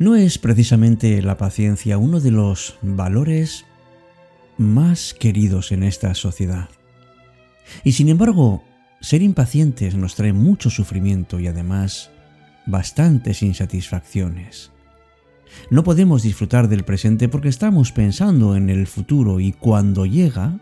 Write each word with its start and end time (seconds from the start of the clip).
No 0.00 0.16
es 0.16 0.38
precisamente 0.38 1.20
la 1.20 1.36
paciencia 1.36 1.98
uno 1.98 2.20
de 2.20 2.30
los 2.30 2.78
valores 2.80 3.66
más 4.56 5.12
queridos 5.12 5.72
en 5.72 5.82
esta 5.82 6.14
sociedad. 6.14 6.70
Y 7.84 7.92
sin 7.92 8.08
embargo, 8.08 8.64
ser 9.02 9.20
impacientes 9.20 9.96
nos 9.96 10.14
trae 10.14 10.32
mucho 10.32 10.70
sufrimiento 10.70 11.38
y 11.38 11.48
además 11.48 12.10
bastantes 12.64 13.42
insatisfacciones. 13.42 14.70
No 15.68 15.84
podemos 15.84 16.22
disfrutar 16.22 16.68
del 16.68 16.84
presente 16.84 17.28
porque 17.28 17.50
estamos 17.50 17.92
pensando 17.92 18.56
en 18.56 18.70
el 18.70 18.86
futuro 18.86 19.38
y 19.38 19.52
cuando 19.52 20.06
llega, 20.06 20.58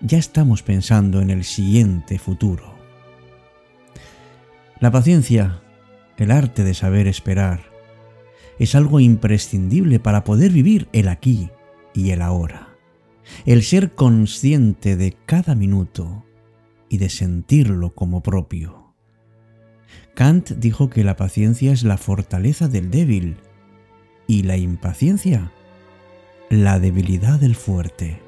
ya 0.00 0.16
estamos 0.16 0.62
pensando 0.62 1.20
en 1.20 1.28
el 1.28 1.44
siguiente 1.44 2.18
futuro. 2.18 2.74
La 4.80 4.90
paciencia, 4.90 5.60
el 6.16 6.30
arte 6.30 6.64
de 6.64 6.72
saber 6.72 7.06
esperar, 7.06 7.75
es 8.58 8.74
algo 8.74 9.00
imprescindible 9.00 9.98
para 10.00 10.24
poder 10.24 10.52
vivir 10.52 10.88
el 10.92 11.08
aquí 11.08 11.50
y 11.94 12.10
el 12.10 12.22
ahora. 12.22 12.68
El 13.44 13.62
ser 13.62 13.92
consciente 13.92 14.96
de 14.96 15.16
cada 15.26 15.54
minuto 15.54 16.24
y 16.88 16.98
de 16.98 17.08
sentirlo 17.08 17.94
como 17.94 18.22
propio. 18.22 18.94
Kant 20.14 20.50
dijo 20.52 20.90
que 20.90 21.04
la 21.04 21.16
paciencia 21.16 21.72
es 21.72 21.82
la 21.82 21.98
fortaleza 21.98 22.68
del 22.68 22.90
débil 22.90 23.36
y 24.26 24.44
la 24.44 24.56
impaciencia 24.56 25.52
la 26.48 26.78
debilidad 26.78 27.40
del 27.40 27.56
fuerte. 27.56 28.20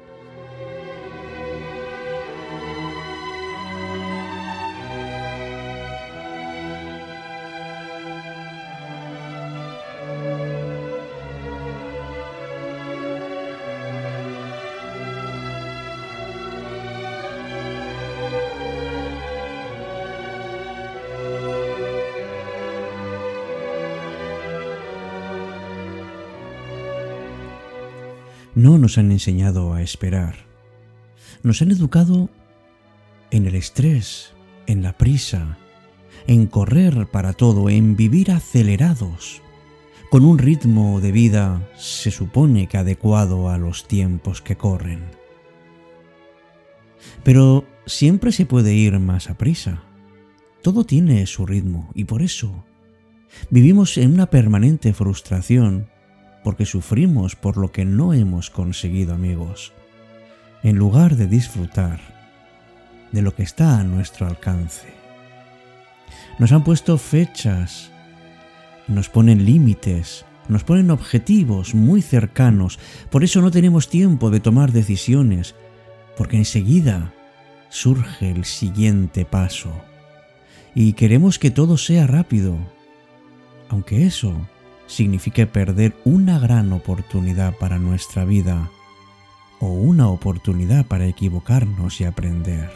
No 28.59 28.77
nos 28.77 28.97
han 28.97 29.11
enseñado 29.11 29.73
a 29.73 29.81
esperar. 29.81 30.35
Nos 31.43 31.61
han 31.61 31.71
educado 31.71 32.29
en 33.31 33.47
el 33.47 33.55
estrés, 33.55 34.33
en 34.67 34.83
la 34.83 34.97
prisa, 34.97 35.57
en 36.27 36.45
correr 36.45 37.07
para 37.07 37.31
todo, 37.31 37.69
en 37.69 37.95
vivir 37.95 38.31
acelerados, 38.31 39.41
con 40.11 40.25
un 40.25 40.37
ritmo 40.37 40.99
de 40.99 41.13
vida 41.13 41.69
se 41.77 42.11
supone 42.11 42.67
que 42.67 42.77
adecuado 42.77 43.49
a 43.49 43.57
los 43.57 43.87
tiempos 43.87 44.41
que 44.41 44.57
corren. 44.57 45.05
Pero 47.23 47.65
siempre 47.85 48.33
se 48.33 48.45
puede 48.45 48.73
ir 48.73 48.99
más 48.99 49.29
a 49.29 49.37
prisa. 49.37 49.83
Todo 50.61 50.83
tiene 50.83 51.25
su 51.27 51.45
ritmo 51.45 51.91
y 51.93 52.03
por 52.03 52.21
eso 52.21 52.65
vivimos 53.49 53.97
en 53.97 54.13
una 54.13 54.29
permanente 54.29 54.91
frustración 54.93 55.87
porque 56.49 56.65
sufrimos 56.65 57.35
por 57.35 57.57
lo 57.57 57.71
que 57.71 57.85
no 57.85 58.11
hemos 58.11 58.49
conseguido 58.49 59.13
amigos, 59.13 59.71
en 60.63 60.77
lugar 60.77 61.15
de 61.15 61.27
disfrutar 61.27 61.99
de 63.11 63.21
lo 63.21 63.35
que 63.35 63.43
está 63.43 63.79
a 63.79 63.83
nuestro 63.83 64.25
alcance. 64.25 64.87
Nos 66.39 66.51
han 66.51 66.63
puesto 66.63 66.97
fechas, 66.97 67.91
nos 68.87 69.09
ponen 69.09 69.45
límites, 69.45 70.25
nos 70.47 70.63
ponen 70.63 70.89
objetivos 70.89 71.75
muy 71.75 72.01
cercanos, 72.01 72.79
por 73.11 73.23
eso 73.23 73.43
no 73.43 73.51
tenemos 73.51 73.87
tiempo 73.87 74.31
de 74.31 74.39
tomar 74.39 74.71
decisiones, 74.71 75.53
porque 76.17 76.37
enseguida 76.37 77.13
surge 77.69 78.31
el 78.31 78.43
siguiente 78.43 79.23
paso. 79.23 79.71
Y 80.73 80.93
queremos 80.93 81.37
que 81.37 81.51
todo 81.51 81.77
sea 81.77 82.07
rápido, 82.07 82.57
aunque 83.69 84.07
eso 84.07 84.49
signifique 84.89 85.45
perder 85.45 85.95
una 86.03 86.39
gran 86.39 86.73
oportunidad 86.73 87.55
para 87.55 87.77
nuestra 87.77 88.25
vida 88.25 88.71
o 89.59 89.67
una 89.67 90.09
oportunidad 90.09 90.85
para 90.85 91.05
equivocarnos 91.05 92.01
y 92.01 92.05
aprender. 92.05 92.71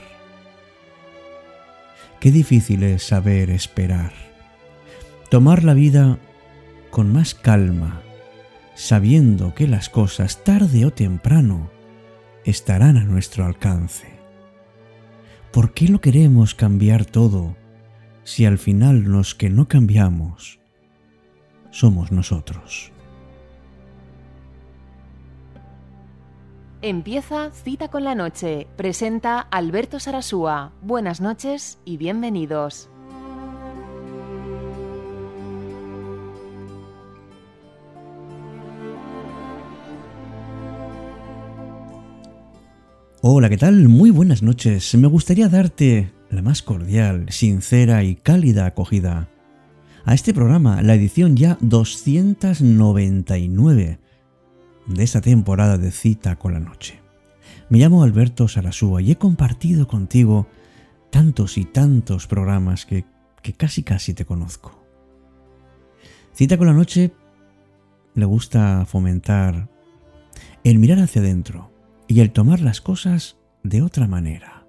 Qué 2.19 2.31
difícil 2.31 2.83
es 2.83 3.03
saber 3.03 3.49
esperar, 3.49 4.13
tomar 5.29 5.63
la 5.63 5.73
vida 5.73 6.19
con 6.91 7.11
más 7.11 7.33
calma, 7.33 8.01
sabiendo 8.75 9.55
que 9.55 9.67
las 9.67 9.89
cosas 9.89 10.43
tarde 10.43 10.85
o 10.85 10.91
temprano 10.91 11.71
estarán 12.45 12.97
a 12.97 13.03
nuestro 13.03 13.45
alcance. 13.45 14.07
¿Por 15.51 15.73
qué 15.73 15.87
lo 15.87 15.99
queremos 15.99 16.53
cambiar 16.53 17.05
todo 17.05 17.55
si 18.23 18.45
al 18.45 18.59
final 18.59 18.99
los 18.99 19.35
que 19.35 19.49
no 19.49 19.67
cambiamos 19.67 20.62
somos 21.73 22.11
nosotros. 22.11 22.91
Empieza 26.81 27.49
Cita 27.51 27.87
con 27.87 28.03
la 28.03 28.13
Noche. 28.13 28.67
Presenta 28.77 29.39
Alberto 29.39 29.99
Sarasúa. 29.99 30.71
Buenas 30.81 31.19
noches 31.19 31.79
y 31.83 31.97
bienvenidos. 31.97 32.89
Hola, 43.21 43.49
¿qué 43.49 43.57
tal? 43.57 43.87
Muy 43.87 44.11
buenas 44.11 44.43
noches. 44.43 44.93
Me 44.95 45.07
gustaría 45.07 45.47
darte 45.47 46.11
la 46.29 46.41
más 46.41 46.61
cordial, 46.61 47.25
sincera 47.29 48.03
y 48.03 48.15
cálida 48.15 48.65
acogida 48.65 49.29
a 50.05 50.13
este 50.13 50.33
programa, 50.33 50.81
la 50.81 50.95
edición 50.95 51.37
ya 51.37 51.57
299 51.61 53.99
de 54.87 55.03
esta 55.03 55.21
temporada 55.21 55.77
de 55.77 55.91
Cita 55.91 56.35
con 56.35 56.51
la 56.53 56.59
Noche. 56.59 56.99
Me 57.69 57.79
llamo 57.79 58.03
Alberto 58.03 58.49
Sarasúa 58.49 59.01
y 59.01 59.11
he 59.11 59.15
compartido 59.15 59.87
contigo 59.87 60.47
tantos 61.09 61.57
y 61.57 61.63
tantos 61.63 62.27
programas 62.27 62.85
que, 62.85 63.05
que 63.41 63.53
casi 63.53 63.83
casi 63.83 64.13
te 64.13 64.25
conozco. 64.25 64.83
Cita 66.33 66.57
con 66.57 66.67
la 66.67 66.73
Noche 66.73 67.13
le 68.13 68.25
gusta 68.25 68.85
fomentar 68.85 69.69
el 70.65 70.79
mirar 70.79 70.99
hacia 70.99 71.21
adentro 71.21 71.71
y 72.09 72.19
el 72.19 72.31
tomar 72.31 72.59
las 72.59 72.81
cosas 72.81 73.37
de 73.63 73.81
otra 73.81 74.05
manera. 74.07 74.67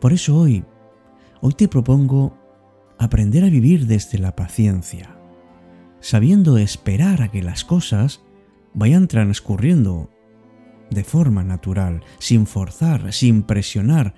Por 0.00 0.12
eso 0.12 0.36
hoy, 0.36 0.64
hoy 1.40 1.54
te 1.54 1.66
propongo 1.66 2.45
aprender 2.98 3.44
a 3.44 3.50
vivir 3.50 3.86
desde 3.86 4.18
la 4.18 4.34
paciencia, 4.36 5.16
sabiendo 6.00 6.56
esperar 6.56 7.22
a 7.22 7.28
que 7.28 7.42
las 7.42 7.64
cosas 7.64 8.22
vayan 8.74 9.08
transcurriendo 9.08 10.10
de 10.90 11.04
forma 11.04 11.42
natural, 11.42 12.02
sin 12.18 12.46
forzar, 12.46 13.12
sin 13.12 13.42
presionar, 13.42 14.14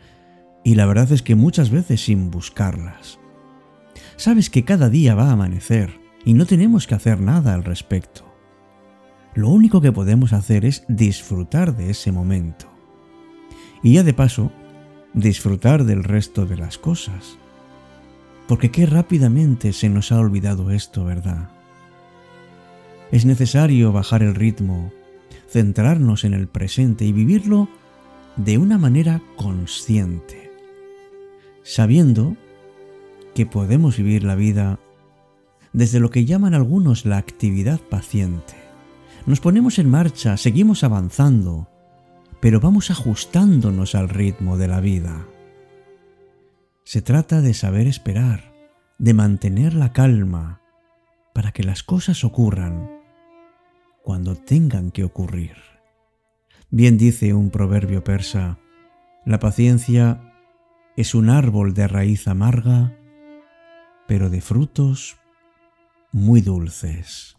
y 0.64 0.74
la 0.74 0.86
verdad 0.86 1.12
es 1.12 1.22
que 1.22 1.34
muchas 1.34 1.70
veces 1.70 2.04
sin 2.04 2.30
buscarlas. 2.30 3.18
Sabes 4.16 4.50
que 4.50 4.64
cada 4.64 4.90
día 4.90 5.14
va 5.14 5.28
a 5.28 5.32
amanecer 5.32 5.98
y 6.24 6.34
no 6.34 6.44
tenemos 6.46 6.86
que 6.86 6.94
hacer 6.94 7.20
nada 7.20 7.54
al 7.54 7.64
respecto. 7.64 8.24
Lo 9.34 9.48
único 9.48 9.80
que 9.80 9.92
podemos 9.92 10.32
hacer 10.32 10.64
es 10.64 10.84
disfrutar 10.88 11.76
de 11.76 11.90
ese 11.90 12.12
momento. 12.12 12.66
Y 13.82 13.94
ya 13.94 14.02
de 14.02 14.12
paso, 14.12 14.50
disfrutar 15.14 15.84
del 15.84 16.02
resto 16.04 16.44
de 16.46 16.56
las 16.56 16.78
cosas 16.78 17.38
porque 18.48 18.70
qué 18.70 18.86
rápidamente 18.86 19.74
se 19.74 19.90
nos 19.90 20.10
ha 20.10 20.18
olvidado 20.18 20.70
esto, 20.70 21.04
¿verdad? 21.04 21.50
Es 23.12 23.26
necesario 23.26 23.92
bajar 23.92 24.22
el 24.22 24.34
ritmo, 24.34 24.90
centrarnos 25.48 26.24
en 26.24 26.32
el 26.32 26.48
presente 26.48 27.04
y 27.04 27.12
vivirlo 27.12 27.68
de 28.36 28.56
una 28.56 28.78
manera 28.78 29.20
consciente, 29.36 30.50
sabiendo 31.62 32.36
que 33.34 33.44
podemos 33.44 33.98
vivir 33.98 34.24
la 34.24 34.34
vida 34.34 34.80
desde 35.74 36.00
lo 36.00 36.10
que 36.10 36.24
llaman 36.24 36.54
algunos 36.54 37.04
la 37.04 37.18
actividad 37.18 37.80
paciente. 37.80 38.54
Nos 39.26 39.40
ponemos 39.40 39.78
en 39.78 39.90
marcha, 39.90 40.38
seguimos 40.38 40.84
avanzando, 40.84 41.68
pero 42.40 42.60
vamos 42.60 42.90
ajustándonos 42.90 43.94
al 43.94 44.08
ritmo 44.08 44.56
de 44.56 44.68
la 44.68 44.80
vida. 44.80 45.26
Se 46.90 47.02
trata 47.02 47.42
de 47.42 47.52
saber 47.52 47.86
esperar, 47.86 48.50
de 48.96 49.12
mantener 49.12 49.74
la 49.74 49.92
calma 49.92 50.62
para 51.34 51.52
que 51.52 51.62
las 51.62 51.82
cosas 51.82 52.24
ocurran 52.24 52.90
cuando 54.02 54.36
tengan 54.36 54.90
que 54.90 55.04
ocurrir. 55.04 55.56
Bien 56.70 56.96
dice 56.96 57.34
un 57.34 57.50
proverbio 57.50 58.04
persa, 58.04 58.58
la 59.26 59.38
paciencia 59.38 60.32
es 60.96 61.14
un 61.14 61.28
árbol 61.28 61.74
de 61.74 61.88
raíz 61.88 62.26
amarga, 62.26 62.96
pero 64.06 64.30
de 64.30 64.40
frutos 64.40 65.18
muy 66.10 66.40
dulces. 66.40 67.37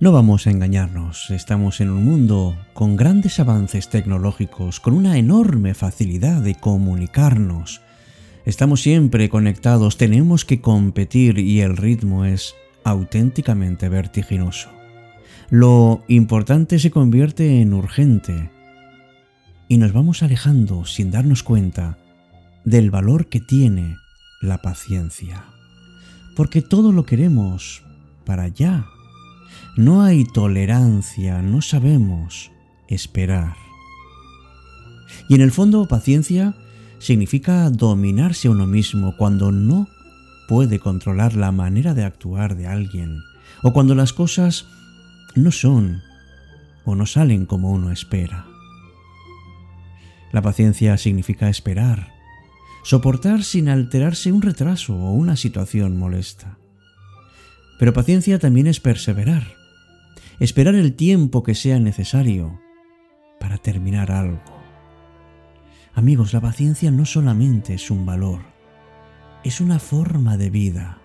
No 0.00 0.12
vamos 0.12 0.46
a 0.46 0.52
engañarnos, 0.52 1.28
estamos 1.30 1.80
en 1.80 1.90
un 1.90 2.04
mundo 2.04 2.56
con 2.72 2.94
grandes 2.94 3.40
avances 3.40 3.88
tecnológicos, 3.88 4.78
con 4.78 4.94
una 4.94 5.18
enorme 5.18 5.74
facilidad 5.74 6.40
de 6.40 6.54
comunicarnos. 6.54 7.80
Estamos 8.44 8.80
siempre 8.80 9.28
conectados, 9.28 9.96
tenemos 9.96 10.44
que 10.44 10.60
competir 10.60 11.40
y 11.40 11.62
el 11.62 11.76
ritmo 11.76 12.24
es 12.24 12.54
auténticamente 12.84 13.88
vertiginoso. 13.88 14.70
Lo 15.50 16.04
importante 16.06 16.78
se 16.78 16.92
convierte 16.92 17.60
en 17.60 17.74
urgente 17.74 18.52
y 19.66 19.78
nos 19.78 19.92
vamos 19.92 20.22
alejando 20.22 20.84
sin 20.84 21.10
darnos 21.10 21.42
cuenta 21.42 21.98
del 22.64 22.92
valor 22.92 23.26
que 23.26 23.40
tiene 23.40 23.96
la 24.42 24.58
paciencia. 24.58 25.44
Porque 26.36 26.62
todo 26.62 26.92
lo 26.92 27.04
queremos 27.04 27.82
para 28.24 28.44
allá 28.44 28.86
no 29.78 30.02
hay 30.02 30.24
tolerancia, 30.24 31.40
no 31.40 31.62
sabemos 31.62 32.50
esperar. 32.88 33.54
Y 35.28 35.36
en 35.36 35.40
el 35.40 35.52
fondo, 35.52 35.86
paciencia 35.86 36.56
significa 36.98 37.70
dominarse 37.70 38.48
a 38.48 38.50
uno 38.50 38.66
mismo 38.66 39.16
cuando 39.16 39.52
no 39.52 39.86
puede 40.48 40.80
controlar 40.80 41.36
la 41.36 41.52
manera 41.52 41.94
de 41.94 42.02
actuar 42.02 42.56
de 42.56 42.66
alguien, 42.66 43.20
o 43.62 43.72
cuando 43.72 43.94
las 43.94 44.12
cosas 44.12 44.66
no 45.36 45.52
son 45.52 46.02
o 46.84 46.96
no 46.96 47.06
salen 47.06 47.46
como 47.46 47.70
uno 47.70 47.92
espera. 47.92 48.46
La 50.32 50.42
paciencia 50.42 50.98
significa 50.98 51.48
esperar, 51.48 52.14
soportar 52.82 53.44
sin 53.44 53.68
alterarse 53.68 54.32
un 54.32 54.42
retraso 54.42 54.96
o 54.96 55.12
una 55.12 55.36
situación 55.36 55.96
molesta. 56.00 56.58
Pero 57.78 57.92
paciencia 57.92 58.40
también 58.40 58.66
es 58.66 58.80
perseverar, 58.80 59.57
esperar 60.38 60.76
el 60.76 60.94
tiempo 60.94 61.42
que 61.42 61.54
sea 61.54 61.80
necesario 61.80 62.60
para 63.40 63.58
terminar 63.58 64.12
algo. 64.12 64.40
Amigos, 65.94 66.32
la 66.32 66.40
paciencia 66.40 66.92
no 66.92 67.04
solamente 67.04 67.74
es 67.74 67.90
un 67.90 68.06
valor, 68.06 68.42
es 69.42 69.60
una 69.60 69.80
forma 69.80 70.36
de 70.36 70.50
vida 70.50 70.98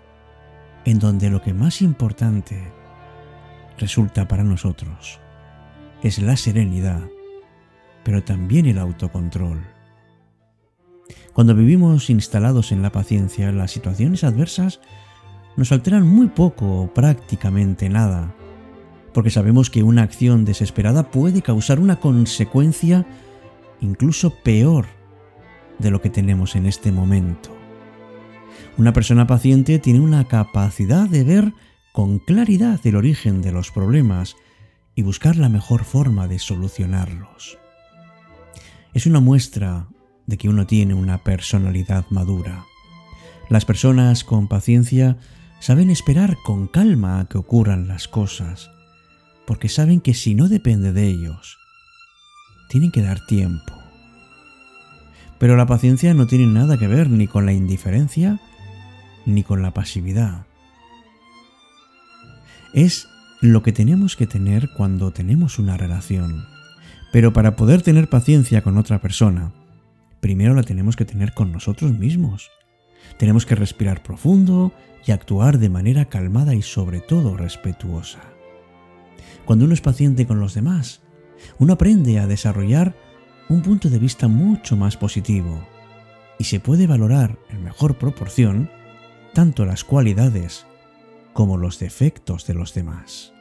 en 0.85 0.99
donde 0.99 1.31
lo 1.31 1.41
que 1.41 1.53
más 1.53 1.81
importante 1.81 2.61
resulta 3.79 4.27
para 4.27 4.43
nosotros 4.43 5.19
es 6.03 6.19
la 6.19 6.37
serenidad, 6.37 7.01
pero 8.03 8.23
también 8.23 8.67
el 8.67 8.77
autocontrol. 8.77 9.65
Cuando 11.33 11.55
vivimos 11.55 12.11
instalados 12.11 12.71
en 12.71 12.83
la 12.83 12.91
paciencia, 12.91 13.51
las 13.51 13.71
situaciones 13.71 14.23
adversas 14.23 14.79
nos 15.57 15.71
alteran 15.71 16.05
muy 16.05 16.27
poco 16.27 16.81
o 16.81 16.93
prácticamente 16.93 17.89
nada 17.89 18.35
porque 19.13 19.29
sabemos 19.29 19.69
que 19.69 19.83
una 19.83 20.03
acción 20.03 20.43
desesperada 20.43 21.11
puede 21.11 21.41
causar 21.41 21.79
una 21.79 21.99
consecuencia 21.99 23.05
incluso 23.79 24.31
peor 24.43 24.87
de 25.79 25.91
lo 25.91 26.01
que 26.01 26.09
tenemos 26.09 26.55
en 26.55 26.65
este 26.65 26.91
momento. 26.91 27.55
Una 28.77 28.93
persona 28.93 29.27
paciente 29.27 29.79
tiene 29.79 29.99
una 29.99 30.27
capacidad 30.27 31.07
de 31.07 31.23
ver 31.23 31.53
con 31.91 32.19
claridad 32.19 32.79
el 32.85 32.95
origen 32.95 33.41
de 33.41 33.51
los 33.51 33.71
problemas 33.71 34.35
y 34.95 35.03
buscar 35.03 35.35
la 35.35 35.49
mejor 35.49 35.83
forma 35.83 36.27
de 36.27 36.39
solucionarlos. 36.39 37.57
Es 38.93 39.05
una 39.05 39.19
muestra 39.19 39.87
de 40.25 40.37
que 40.37 40.49
uno 40.49 40.65
tiene 40.65 40.93
una 40.93 41.23
personalidad 41.23 42.05
madura. 42.09 42.65
Las 43.49 43.65
personas 43.65 44.23
con 44.23 44.47
paciencia 44.47 45.17
saben 45.59 45.89
esperar 45.89 46.37
con 46.43 46.67
calma 46.67 47.19
a 47.19 47.25
que 47.25 47.37
ocurran 47.37 47.87
las 47.87 48.07
cosas 48.07 48.71
porque 49.45 49.69
saben 49.69 50.01
que 50.01 50.13
si 50.13 50.35
no 50.35 50.47
depende 50.47 50.93
de 50.93 51.07
ellos, 51.07 51.57
tienen 52.69 52.91
que 52.91 53.01
dar 53.01 53.25
tiempo. 53.25 53.73
Pero 55.39 55.57
la 55.57 55.65
paciencia 55.65 56.13
no 56.13 56.27
tiene 56.27 56.47
nada 56.47 56.77
que 56.77 56.87
ver 56.87 57.09
ni 57.09 57.27
con 57.27 57.45
la 57.45 57.53
indiferencia 57.53 58.39
ni 59.25 59.43
con 59.43 59.61
la 59.61 59.73
pasividad. 59.73 60.45
Es 62.73 63.07
lo 63.41 63.61
que 63.61 63.73
tenemos 63.73 64.15
que 64.15 64.25
tener 64.25 64.69
cuando 64.75 65.11
tenemos 65.11 65.59
una 65.59 65.77
relación. 65.77 66.45
Pero 67.11 67.33
para 67.33 67.55
poder 67.55 67.81
tener 67.81 68.09
paciencia 68.09 68.63
con 68.63 68.77
otra 68.77 68.99
persona, 69.01 69.51
primero 70.19 70.55
la 70.55 70.63
tenemos 70.63 70.95
que 70.95 71.05
tener 71.05 71.33
con 71.33 71.51
nosotros 71.51 71.91
mismos. 71.91 72.49
Tenemos 73.19 73.45
que 73.45 73.55
respirar 73.55 74.01
profundo 74.01 74.73
y 75.05 75.11
actuar 75.11 75.59
de 75.59 75.69
manera 75.69 76.05
calmada 76.05 76.55
y 76.55 76.61
sobre 76.61 77.01
todo 77.01 77.37
respetuosa. 77.37 78.32
Cuando 79.45 79.65
uno 79.65 79.73
es 79.73 79.81
paciente 79.81 80.25
con 80.25 80.39
los 80.39 80.53
demás, 80.53 81.01
uno 81.59 81.73
aprende 81.73 82.19
a 82.19 82.27
desarrollar 82.27 82.95
un 83.49 83.61
punto 83.61 83.89
de 83.89 83.99
vista 83.99 84.27
mucho 84.27 84.77
más 84.77 84.97
positivo 84.97 85.65
y 86.39 86.45
se 86.45 86.59
puede 86.59 86.87
valorar 86.87 87.37
en 87.49 87.63
mejor 87.63 87.97
proporción 87.97 88.69
tanto 89.33 89.65
las 89.65 89.83
cualidades 89.83 90.65
como 91.33 91.57
los 91.57 91.79
defectos 91.79 92.47
de 92.47 92.53
los 92.53 92.73
demás. 92.73 93.33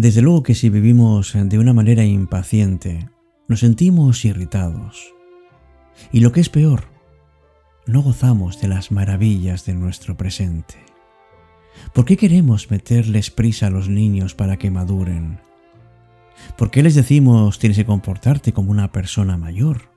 Desde 0.00 0.22
luego 0.22 0.42
que 0.42 0.54
si 0.54 0.70
vivimos 0.70 1.34
de 1.34 1.58
una 1.58 1.74
manera 1.74 2.06
impaciente, 2.06 3.10
nos 3.48 3.60
sentimos 3.60 4.24
irritados. 4.24 5.12
Y 6.10 6.20
lo 6.20 6.32
que 6.32 6.40
es 6.40 6.48
peor, 6.48 6.84
no 7.84 8.00
gozamos 8.00 8.62
de 8.62 8.68
las 8.68 8.92
maravillas 8.92 9.66
de 9.66 9.74
nuestro 9.74 10.16
presente. 10.16 10.76
¿Por 11.92 12.06
qué 12.06 12.16
queremos 12.16 12.70
meterles 12.70 13.30
prisa 13.30 13.66
a 13.66 13.70
los 13.70 13.90
niños 13.90 14.34
para 14.34 14.56
que 14.56 14.70
maduren? 14.70 15.38
¿Por 16.56 16.70
qué 16.70 16.82
les 16.82 16.94
decimos 16.94 17.58
tienes 17.58 17.76
que 17.76 17.84
comportarte 17.84 18.54
como 18.54 18.70
una 18.70 18.92
persona 18.92 19.36
mayor? 19.36 19.90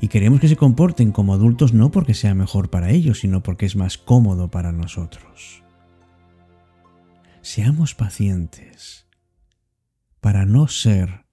Y 0.00 0.08
queremos 0.08 0.40
que 0.40 0.48
se 0.48 0.56
comporten 0.56 1.12
como 1.12 1.34
adultos 1.34 1.72
no 1.72 1.92
porque 1.92 2.14
sea 2.14 2.34
mejor 2.34 2.68
para 2.68 2.90
ellos, 2.90 3.20
sino 3.20 3.44
porque 3.44 3.64
es 3.64 3.76
más 3.76 3.96
cómodo 3.96 4.50
para 4.50 4.72
nosotros 4.72 5.62
seamos 7.42 7.94
pacientes 7.94 9.06
para 10.20 10.46
no 10.46 10.68
ser 10.68 11.26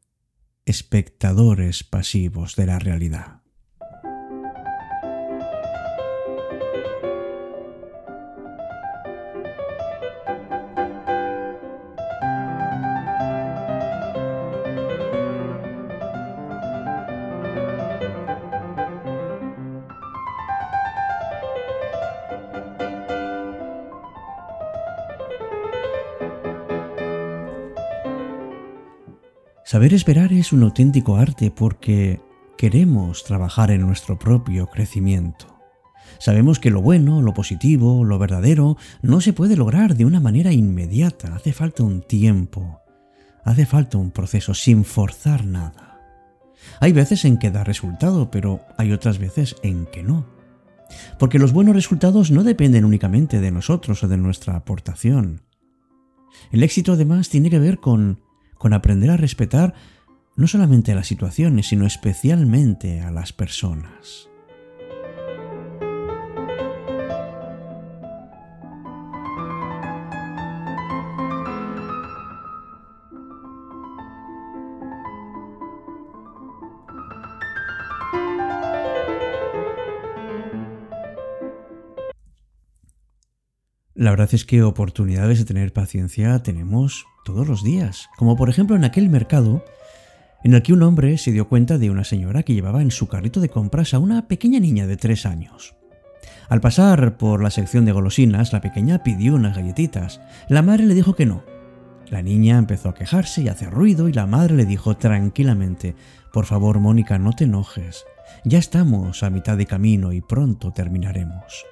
espectadores 0.65 1.83
pasivos 1.83 2.55
de 2.55 2.65
la 2.65 2.79
realidad. 2.79 3.44
Saber 29.67 29.95
esperar 29.95 30.31
es 30.31 30.53
un 30.53 30.61
auténtico 30.61 31.15
arte 31.17 31.49
porque 31.49 32.21
queremos 32.55 33.23
trabajar 33.23 33.71
en 33.71 33.81
nuestro 33.81 34.19
propio 34.19 34.67
crecimiento. 34.67 35.59
Sabemos 36.19 36.59
que 36.59 36.69
lo 36.69 36.83
bueno, 36.83 37.23
lo 37.23 37.33
positivo, 37.33 38.03
lo 38.03 38.19
verdadero 38.19 38.77
no 39.01 39.21
se 39.21 39.33
puede 39.33 39.55
lograr 39.55 39.95
de 39.95 40.05
una 40.05 40.19
manera 40.19 40.53
inmediata, 40.53 41.33
hace 41.33 41.51
falta 41.51 41.81
un 41.81 42.03
tiempo, 42.03 42.79
hace 43.43 43.65
falta 43.65 43.97
un 43.97 44.11
proceso 44.11 44.53
sin 44.53 44.85
forzar 44.85 45.45
nada. 45.45 45.99
Hay 46.79 46.93
veces 46.93 47.25
en 47.25 47.39
que 47.39 47.49
da 47.49 47.63
resultado, 47.63 48.29
pero 48.29 48.61
hay 48.77 48.91
otras 48.91 49.17
veces 49.17 49.55
en 49.63 49.87
que 49.87 50.03
no. 50.03 50.27
Porque 51.17 51.39
los 51.39 51.53
buenos 51.53 51.73
resultados 51.73 52.29
no 52.29 52.43
dependen 52.43 52.85
únicamente 52.85 53.41
de 53.41 53.49
nosotros 53.49 54.03
o 54.03 54.07
de 54.07 54.17
nuestra 54.17 54.57
aportación. 54.57 55.41
El 56.51 56.61
éxito 56.61 56.93
además 56.93 57.29
tiene 57.29 57.49
que 57.49 57.57
ver 57.57 57.79
con 57.79 58.24
con 58.57 58.73
aprender 58.73 59.09
a 59.11 59.17
respetar 59.17 59.73
no 60.35 60.47
solamente 60.47 60.91
a 60.91 60.95
las 60.95 61.07
situaciones, 61.07 61.67
sino 61.67 61.85
especialmente 61.85 63.01
a 63.01 63.11
las 63.11 63.31
personas. 63.31 64.29
La 83.95 84.09
verdad 84.09 84.27
es 84.33 84.43
que 84.43 84.61
oportunidades 84.61 85.39
de 85.39 85.45
tener 85.45 85.71
paciencia 85.71 86.43
tenemos 86.43 87.05
todos 87.23 87.47
los 87.47 87.63
días, 87.63 88.09
como 88.17 88.35
por 88.35 88.49
ejemplo 88.49 88.75
en 88.75 88.83
aquel 88.83 89.07
mercado 89.07 89.63
en 90.43 90.53
el 90.53 90.61
que 90.63 90.73
un 90.73 90.83
hombre 90.83 91.17
se 91.17 91.31
dio 91.31 91.47
cuenta 91.47 91.77
de 91.77 91.89
una 91.89 92.03
señora 92.03 92.43
que 92.43 92.53
llevaba 92.53 92.81
en 92.81 92.91
su 92.91 93.07
carrito 93.07 93.39
de 93.39 93.47
compras 93.47 93.93
a 93.93 93.99
una 93.99 94.27
pequeña 94.27 94.59
niña 94.59 94.85
de 94.85 94.97
tres 94.97 95.25
años. 95.25 95.75
Al 96.49 96.59
pasar 96.59 97.15
por 97.15 97.41
la 97.41 97.49
sección 97.51 97.85
de 97.85 97.93
golosinas, 97.93 98.51
la 98.51 98.59
pequeña 98.59 99.01
pidió 99.01 99.35
unas 99.35 99.55
galletitas. 99.55 100.19
La 100.49 100.61
madre 100.61 100.87
le 100.87 100.93
dijo 100.93 101.15
que 101.15 101.25
no. 101.25 101.45
La 102.09 102.21
niña 102.21 102.57
empezó 102.57 102.89
a 102.89 102.95
quejarse 102.95 103.43
y 103.43 103.47
a 103.47 103.53
hacer 103.53 103.71
ruido 103.71 104.09
y 104.09 104.13
la 104.13 104.27
madre 104.27 104.55
le 104.55 104.65
dijo 104.65 104.97
tranquilamente, 104.97 105.95
por 106.33 106.45
favor 106.45 106.81
Mónica, 106.81 107.17
no 107.17 107.31
te 107.31 107.45
enojes. 107.45 108.03
Ya 108.43 108.59
estamos 108.59 109.23
a 109.23 109.29
mitad 109.29 109.55
de 109.55 109.65
camino 109.65 110.11
y 110.11 110.19
pronto 110.19 110.73
terminaremos. 110.73 111.65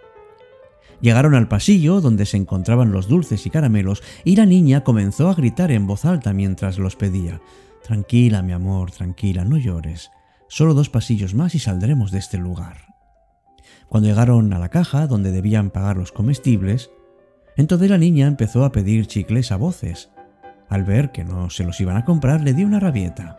Llegaron 1.04 1.36
al 1.36 1.50
pasillo 1.50 2.00
donde 2.00 2.26
se 2.26 2.38
encontraban 2.38 2.94
los 2.94 3.10
dulces 3.10 3.46
y 3.46 3.50
caramelos 3.50 4.02
y 4.24 4.38
la 4.38 4.46
niña 4.46 4.86
comenzó 4.86 5.30
a 5.30 5.34
gritar 5.34 5.70
en 5.70 5.86
voz 5.86 6.06
alta 6.06 6.32
mientras 6.32 6.78
los 6.78 6.96
pedía. 6.96 7.42
Tranquila, 7.84 8.42
mi 8.42 8.54
amor, 8.54 8.92
tranquila, 8.92 9.44
no 9.44 9.58
llores. 9.58 10.12
Solo 10.48 10.74
dos 10.74 10.90
pasillos 10.90 11.34
más 11.36 11.56
y 11.56 11.60
saldremos 11.60 12.12
de 12.12 12.20
este 12.20 12.38
lugar. 12.38 12.96
Cuando 13.90 14.08
llegaron 14.08 14.54
a 14.54 14.60
la 14.60 14.70
caja 14.70 15.06
donde 15.06 15.34
debían 15.34 15.72
pagar 15.72 15.98
los 15.98 16.14
comestibles, 16.14 16.90
entonces 17.58 17.90
la 17.90 17.98
niña 17.98 18.28
empezó 18.28 18.64
a 18.64 18.72
pedir 18.72 19.06
chicles 19.06 19.52
a 19.52 19.58
voces. 19.58 20.10
Al 20.70 20.86
ver 20.86 21.12
que 21.12 21.26
no 21.26 21.50
se 21.50 21.66
los 21.66 21.82
iban 21.82 21.98
a 21.98 22.06
comprar, 22.06 22.40
le 22.40 22.54
dio 22.54 22.66
una 22.66 22.80
rabieta. 22.80 23.38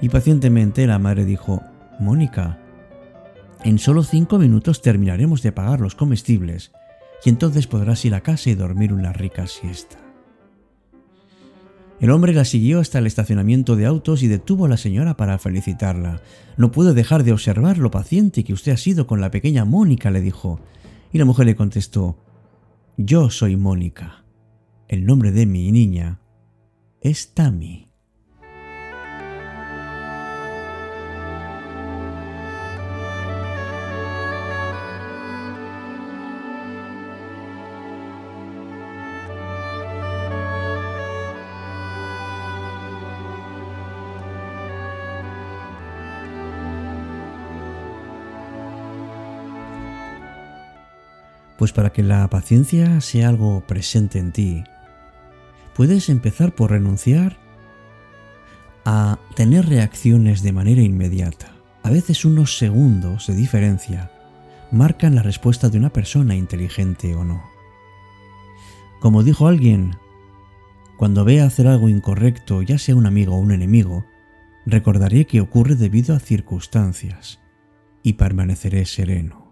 Y 0.00 0.08
pacientemente 0.08 0.86
la 0.86 0.98
madre 0.98 1.26
dijo, 1.26 1.60
Mónica, 2.00 2.58
en 3.64 3.78
solo 3.78 4.02
cinco 4.02 4.38
minutos 4.38 4.82
terminaremos 4.82 5.42
de 5.42 5.50
pagar 5.50 5.80
los 5.80 5.94
comestibles 5.94 6.72
y 7.24 7.30
entonces 7.30 7.66
podrás 7.66 8.04
ir 8.04 8.14
a 8.14 8.20
casa 8.20 8.50
y 8.50 8.54
dormir 8.54 8.92
una 8.92 9.12
rica 9.12 9.46
siesta. 9.46 9.96
El 11.98 12.10
hombre 12.10 12.34
la 12.34 12.44
siguió 12.44 12.80
hasta 12.80 12.98
el 12.98 13.06
estacionamiento 13.06 13.76
de 13.76 13.86
autos 13.86 14.22
y 14.22 14.28
detuvo 14.28 14.66
a 14.66 14.68
la 14.68 14.76
señora 14.76 15.16
para 15.16 15.38
felicitarla. 15.38 16.20
No 16.58 16.70
puedo 16.70 16.92
dejar 16.92 17.24
de 17.24 17.32
observar 17.32 17.78
lo 17.78 17.90
paciente 17.90 18.44
que 18.44 18.52
usted 18.52 18.72
ha 18.72 18.76
sido 18.76 19.06
con 19.06 19.22
la 19.22 19.30
pequeña 19.30 19.64
Mónica, 19.64 20.10
le 20.10 20.20
dijo. 20.20 20.60
Y 21.12 21.18
la 21.18 21.24
mujer 21.24 21.46
le 21.46 21.56
contestó, 21.56 22.18
Yo 22.98 23.30
soy 23.30 23.56
Mónica. 23.56 24.24
El 24.88 25.06
nombre 25.06 25.32
de 25.32 25.46
mi 25.46 25.72
niña 25.72 26.20
es 27.00 27.32
Tammy. 27.32 27.83
Pues 51.58 51.72
para 51.72 51.92
que 51.92 52.02
la 52.02 52.28
paciencia 52.28 53.00
sea 53.00 53.28
algo 53.28 53.60
presente 53.66 54.18
en 54.18 54.32
ti, 54.32 54.64
puedes 55.74 56.08
empezar 56.08 56.54
por 56.54 56.70
renunciar 56.70 57.38
a 58.84 59.18
tener 59.34 59.66
reacciones 59.66 60.42
de 60.42 60.52
manera 60.52 60.82
inmediata. 60.82 61.52
A 61.82 61.90
veces 61.90 62.24
unos 62.24 62.58
segundos 62.58 63.26
de 63.26 63.34
diferencia 63.34 64.10
marcan 64.70 65.14
la 65.14 65.22
respuesta 65.22 65.68
de 65.68 65.78
una 65.78 65.92
persona 65.92 66.34
inteligente 66.34 67.14
o 67.14 67.24
no. 67.24 67.42
Como 69.00 69.22
dijo 69.22 69.46
alguien, 69.46 69.96
cuando 70.96 71.24
vea 71.24 71.44
hacer 71.44 71.66
algo 71.66 71.88
incorrecto, 71.88 72.62
ya 72.62 72.78
sea 72.78 72.96
un 72.96 73.06
amigo 73.06 73.34
o 73.34 73.38
un 73.38 73.52
enemigo, 73.52 74.06
recordaré 74.64 75.26
que 75.26 75.40
ocurre 75.40 75.74
debido 75.74 76.14
a 76.14 76.20
circunstancias 76.20 77.40
y 78.02 78.14
permaneceré 78.14 78.86
sereno. 78.86 79.43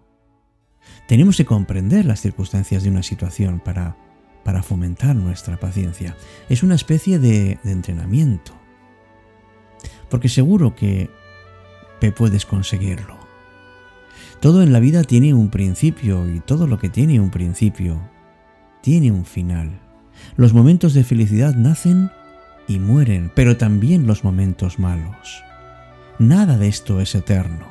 Tenemos 1.07 1.37
que 1.37 1.45
comprender 1.45 2.05
las 2.05 2.21
circunstancias 2.21 2.83
de 2.83 2.89
una 2.89 3.03
situación 3.03 3.59
para, 3.59 3.97
para 4.43 4.63
fomentar 4.63 5.15
nuestra 5.15 5.57
paciencia. 5.59 6.15
Es 6.49 6.63
una 6.63 6.75
especie 6.75 7.19
de, 7.19 7.59
entrenamiento. 7.63 8.53
Porque 10.09 10.29
seguro 10.29 10.75
que 10.75 11.09
puedes 12.11 12.45
conseguirlo. 12.45 13.17
Todo 14.41 14.61
en 14.61 14.73
la 14.73 14.81
vida 14.81 15.03
tiene 15.03 15.33
un 15.33 15.49
principio 15.49 16.27
y 16.29 16.41
todo 16.41 16.67
lo 16.67 16.77
que 16.77 16.89
tiene 16.89 17.21
un 17.21 17.29
principio 17.29 18.01
tiene 18.81 19.09
un 19.09 19.23
final. 19.23 19.79
Los 20.35 20.53
momentos 20.53 20.93
de 20.93 21.05
felicidad 21.05 21.55
nacen 21.55 22.11
y 22.67 22.79
mueren, 22.79 23.31
pero 23.33 23.55
también 23.55 24.05
los 24.05 24.25
momentos 24.25 24.79
malos. 24.79 25.43
Nada 26.19 26.57
de 26.57 26.67
esto 26.67 26.99
es 26.99 27.15
eterno. 27.15 27.65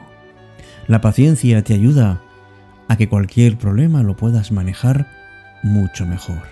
La 0.86 1.02
paciencia 1.02 1.62
te 1.62 1.74
ayuda 1.74 2.22
a 2.92 2.96
que 2.96 3.08
cualquier 3.08 3.56
problema 3.56 4.02
lo 4.02 4.16
puedas 4.16 4.52
manejar 4.52 5.06
mucho 5.62 6.04
mejor. 6.04 6.42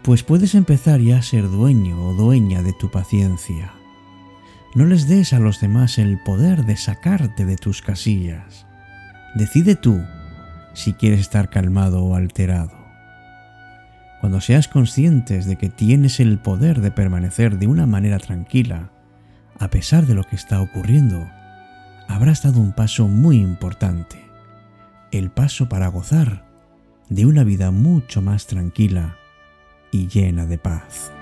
Pues 0.00 0.22
puedes 0.22 0.54
empezar 0.54 1.00
ya 1.00 1.18
a 1.18 1.22
ser 1.22 1.50
dueño 1.50 2.02
o 2.02 2.14
dueña 2.14 2.62
de 2.62 2.72
tu 2.72 2.90
paciencia. 2.90 3.74
No 4.74 4.86
les 4.86 5.06
des 5.06 5.34
a 5.34 5.38
los 5.38 5.60
demás 5.60 5.98
el 5.98 6.18
poder 6.22 6.64
de 6.64 6.78
sacarte 6.78 7.44
de 7.44 7.56
tus 7.56 7.82
casillas. 7.82 8.66
Decide 9.34 9.76
tú 9.76 10.02
si 10.72 10.94
quieres 10.94 11.20
estar 11.20 11.50
calmado 11.50 12.02
o 12.02 12.14
alterado. 12.14 12.72
Cuando 14.22 14.40
seas 14.40 14.66
conscientes 14.66 15.44
de 15.44 15.56
que 15.56 15.68
tienes 15.68 16.20
el 16.20 16.38
poder 16.38 16.80
de 16.80 16.90
permanecer 16.90 17.58
de 17.58 17.66
una 17.66 17.84
manera 17.84 18.18
tranquila, 18.18 18.92
a 19.58 19.68
pesar 19.68 20.06
de 20.06 20.14
lo 20.14 20.24
que 20.24 20.36
está 20.36 20.62
ocurriendo, 20.62 21.28
habrás 22.08 22.44
dado 22.44 22.60
un 22.60 22.72
paso 22.72 23.08
muy 23.08 23.42
importante 23.42 24.29
el 25.10 25.30
paso 25.30 25.68
para 25.68 25.88
gozar 25.88 26.44
de 27.08 27.26
una 27.26 27.44
vida 27.44 27.70
mucho 27.70 28.22
más 28.22 28.46
tranquila 28.46 29.16
y 29.90 30.06
llena 30.06 30.46
de 30.46 30.58
paz. 30.58 31.12